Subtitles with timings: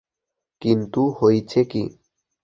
[0.61, 1.83] কিন্তু, হইছে কি?